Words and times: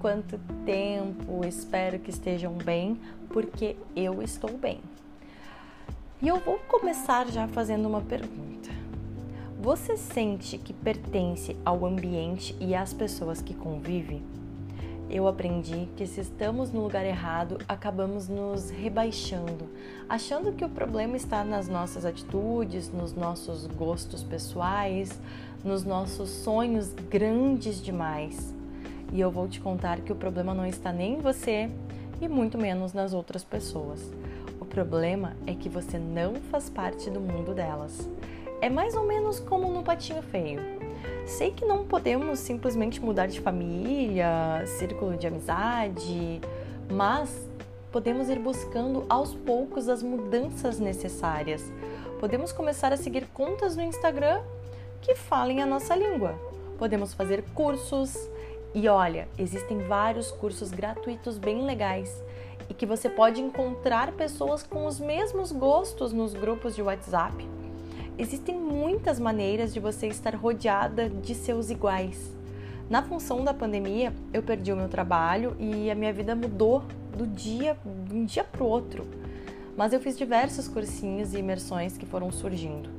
quanto 0.00 0.36
tempo? 0.64 1.44
Espero 1.46 1.98
que 2.00 2.10
estejam 2.10 2.54
bem, 2.54 2.98
porque 3.28 3.76
eu 3.94 4.20
estou 4.20 4.56
bem. 4.58 4.80
E 6.20 6.26
eu 6.26 6.40
vou 6.40 6.58
começar 6.68 7.28
já 7.28 7.46
fazendo 7.46 7.86
uma 7.86 8.00
pergunta. 8.00 8.68
Você 9.60 9.96
sente 9.96 10.58
que 10.58 10.72
pertence 10.72 11.56
ao 11.64 11.86
ambiente 11.86 12.56
e 12.58 12.74
às 12.74 12.92
pessoas 12.92 13.40
que 13.40 13.54
convive? 13.54 14.22
Eu 15.08 15.28
aprendi 15.28 15.88
que 15.96 16.06
se 16.06 16.20
estamos 16.20 16.72
no 16.72 16.82
lugar 16.82 17.04
errado, 17.06 17.58
acabamos 17.68 18.28
nos 18.28 18.70
rebaixando, 18.70 19.68
achando 20.08 20.52
que 20.52 20.64
o 20.64 20.68
problema 20.68 21.16
está 21.16 21.44
nas 21.44 21.68
nossas 21.68 22.04
atitudes, 22.04 22.92
nos 22.92 23.12
nossos 23.12 23.66
gostos 23.66 24.22
pessoais, 24.24 25.20
nos 25.64 25.84
nossos 25.84 26.28
sonhos 26.30 26.92
grandes 27.08 27.80
demais. 27.82 28.58
E 29.12 29.20
eu 29.20 29.30
vou 29.30 29.48
te 29.48 29.60
contar 29.60 30.00
que 30.00 30.12
o 30.12 30.16
problema 30.16 30.54
não 30.54 30.66
está 30.66 30.92
nem 30.92 31.14
em 31.14 31.20
você 31.20 31.68
e 32.20 32.28
muito 32.28 32.56
menos 32.56 32.92
nas 32.92 33.12
outras 33.12 33.42
pessoas. 33.42 34.00
O 34.60 34.64
problema 34.64 35.36
é 35.46 35.54
que 35.54 35.68
você 35.68 35.98
não 35.98 36.34
faz 36.36 36.70
parte 36.70 37.10
do 37.10 37.20
mundo 37.20 37.54
delas. 37.54 38.08
É 38.60 38.68
mais 38.68 38.94
ou 38.94 39.06
menos 39.06 39.40
como 39.40 39.70
no 39.70 39.82
patinho 39.82 40.22
feio. 40.22 40.60
Sei 41.26 41.50
que 41.50 41.64
não 41.64 41.84
podemos 41.84 42.38
simplesmente 42.38 43.00
mudar 43.00 43.26
de 43.26 43.40
família, 43.40 44.64
círculo 44.78 45.16
de 45.16 45.26
amizade, 45.26 46.40
mas 46.90 47.48
podemos 47.90 48.28
ir 48.28 48.38
buscando 48.38 49.04
aos 49.08 49.34
poucos 49.34 49.88
as 49.88 50.02
mudanças 50.02 50.78
necessárias. 50.78 51.62
Podemos 52.18 52.52
começar 52.52 52.92
a 52.92 52.96
seguir 52.96 53.26
contas 53.28 53.76
no 53.76 53.82
Instagram 53.82 54.42
que 55.00 55.14
falem 55.14 55.62
a 55.62 55.66
nossa 55.66 55.96
língua. 55.96 56.34
Podemos 56.78 57.14
fazer 57.14 57.42
cursos 57.54 58.14
e 58.74 58.88
olha, 58.88 59.28
existem 59.36 59.78
vários 59.78 60.30
cursos 60.30 60.70
gratuitos 60.70 61.38
bem 61.38 61.64
legais 61.64 62.22
e 62.68 62.74
que 62.74 62.86
você 62.86 63.08
pode 63.08 63.40
encontrar 63.40 64.12
pessoas 64.12 64.62
com 64.62 64.86
os 64.86 65.00
mesmos 65.00 65.50
gostos 65.50 66.12
nos 66.12 66.34
grupos 66.34 66.76
de 66.76 66.82
WhatsApp. 66.82 67.48
Existem 68.16 68.56
muitas 68.56 69.18
maneiras 69.18 69.74
de 69.74 69.80
você 69.80 70.06
estar 70.06 70.36
rodeada 70.36 71.08
de 71.08 71.34
seus 71.34 71.68
iguais. 71.68 72.32
Na 72.88 73.02
função 73.02 73.44
da 73.44 73.52
pandemia, 73.52 74.12
eu 74.32 74.42
perdi 74.42 74.72
o 74.72 74.76
meu 74.76 74.88
trabalho 74.88 75.56
e 75.58 75.90
a 75.90 75.94
minha 75.94 76.12
vida 76.12 76.36
mudou 76.36 76.84
do 77.16 77.26
dia 77.26 77.76
de 78.06 78.14
um 78.14 78.24
dia 78.24 78.44
para 78.44 78.62
o 78.62 78.66
outro. 78.66 79.06
Mas 79.76 79.92
eu 79.92 80.00
fiz 80.00 80.16
diversos 80.16 80.68
cursinhos 80.68 81.34
e 81.34 81.38
imersões 81.38 81.96
que 81.96 82.06
foram 82.06 82.30
surgindo. 82.30 82.90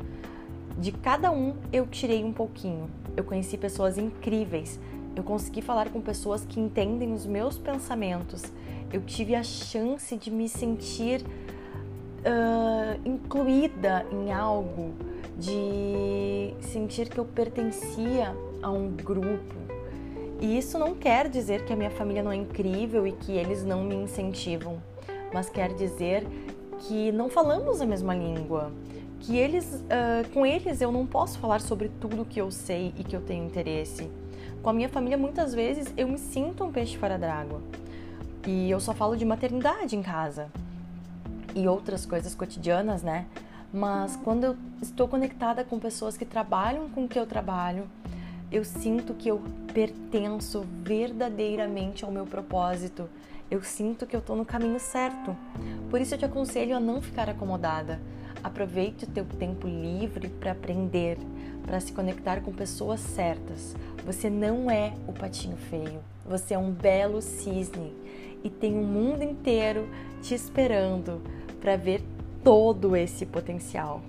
De 0.77 0.91
cada 0.91 1.31
um 1.31 1.55
eu 1.71 1.85
tirei 1.87 2.23
um 2.23 2.33
pouquinho. 2.33 2.89
Eu 3.15 3.23
conheci 3.23 3.57
pessoas 3.57 3.97
incríveis. 3.97 4.79
Eu 5.15 5.23
consegui 5.23 5.61
falar 5.61 5.89
com 5.89 5.99
pessoas 5.99 6.45
que 6.45 6.59
entendem 6.59 7.13
os 7.13 7.25
meus 7.25 7.57
pensamentos. 7.57 8.43
Eu 8.91 9.01
tive 9.01 9.35
a 9.35 9.43
chance 9.43 10.15
de 10.15 10.31
me 10.31 10.47
sentir 10.47 11.21
uh, 11.21 12.99
incluída 13.05 14.05
em 14.11 14.31
algo, 14.31 14.93
de 15.37 16.53
sentir 16.61 17.09
que 17.09 17.17
eu 17.17 17.25
pertencia 17.25 18.35
a 18.61 18.69
um 18.69 18.89
grupo. 18.89 19.55
E 20.39 20.57
isso 20.57 20.79
não 20.79 20.95
quer 20.95 21.29
dizer 21.29 21.65
que 21.65 21.73
a 21.73 21.75
minha 21.75 21.91
família 21.91 22.23
não 22.23 22.31
é 22.31 22.35
incrível 22.35 23.05
e 23.05 23.11
que 23.11 23.33
eles 23.33 23.63
não 23.63 23.83
me 23.83 23.95
incentivam, 23.95 24.81
mas 25.31 25.49
quer 25.49 25.73
dizer 25.73 26.25
que 26.79 27.11
não 27.11 27.29
falamos 27.29 27.79
a 27.79 27.85
mesma 27.85 28.15
língua, 28.15 28.71
que 29.21 29.37
eles, 29.37 29.65
uh, 29.65 30.27
com 30.33 30.45
eles 30.45 30.81
eu 30.81 30.91
não 30.91 31.05
posso 31.05 31.39
falar 31.39 31.61
sobre 31.61 31.89
tudo 31.99 32.25
que 32.25 32.41
eu 32.41 32.51
sei 32.51 32.93
e 32.97 33.03
que 33.03 33.15
eu 33.15 33.21
tenho 33.21 33.45
interesse. 33.45 34.09
Com 34.61 34.69
a 34.69 34.73
minha 34.73 34.89
família, 34.89 35.17
muitas 35.17 35.53
vezes 35.53 35.91
eu 35.95 36.07
me 36.07 36.17
sinto 36.17 36.63
um 36.63 36.71
peixe 36.71 36.97
fora 36.97 37.17
d'água 37.17 37.61
e 38.45 38.69
eu 38.69 38.79
só 38.79 38.93
falo 38.93 39.15
de 39.15 39.23
maternidade 39.23 39.95
em 39.95 40.01
casa 40.01 40.49
e 41.55 41.67
outras 41.67 42.05
coisas 42.05 42.33
cotidianas, 42.33 43.03
né? 43.03 43.27
Mas 43.73 44.15
quando 44.15 44.43
eu 44.43 44.57
estou 44.81 45.07
conectada 45.07 45.63
com 45.63 45.79
pessoas 45.79 46.17
que 46.17 46.25
trabalham 46.25 46.89
com 46.89 47.05
o 47.05 47.07
que 47.07 47.17
eu 47.17 47.25
trabalho, 47.25 47.87
eu 48.51 48.65
sinto 48.65 49.13
que 49.13 49.29
eu 49.29 49.41
pertenço 49.73 50.65
verdadeiramente 50.83 52.03
ao 52.03 52.11
meu 52.11 52.25
propósito. 52.25 53.09
Eu 53.49 53.63
sinto 53.63 54.05
que 54.05 54.15
eu 54.15 54.19
estou 54.19 54.35
no 54.35 54.45
caminho 54.45 54.79
certo. 54.79 55.35
Por 55.89 56.01
isso 56.01 56.13
eu 56.15 56.17
te 56.17 56.25
aconselho 56.25 56.75
a 56.75 56.79
não 56.79 57.01
ficar 57.01 57.29
acomodada. 57.29 57.99
Aproveite 58.43 59.05
o 59.05 59.07
teu 59.07 59.25
tempo 59.25 59.67
livre 59.67 60.29
para 60.29 60.51
aprender, 60.51 61.17
para 61.65 61.79
se 61.79 61.91
conectar 61.91 62.41
com 62.41 62.51
pessoas 62.51 62.99
certas. 62.99 63.75
Você 64.05 64.29
não 64.29 64.69
é 64.69 64.93
o 65.07 65.13
patinho 65.13 65.57
feio. 65.57 65.99
Você 66.25 66.53
é 66.53 66.57
um 66.57 66.71
belo 66.71 67.21
cisne 67.21 67.93
e 68.43 68.49
tem 68.49 68.73
um 68.73 68.83
mundo 68.83 69.23
inteiro 69.23 69.87
te 70.21 70.33
esperando 70.33 71.21
para 71.59 71.75
ver 71.75 72.01
todo 72.43 72.95
esse 72.95 73.25
potencial. 73.25 74.01